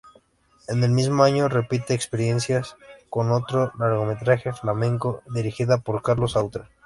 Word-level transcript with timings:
En 0.67 0.83
el 0.83 0.89
mismo 0.89 1.23
año 1.23 1.47
repite 1.47 1.93
experiencia 1.93 2.63
con 3.11 3.31
otro 3.31 3.71
largometraje: 3.77 4.51
"Flamenco" 4.51 5.21
dirigida 5.31 5.77
por 5.77 6.01
Carlos 6.01 6.31
Saura. 6.31 6.67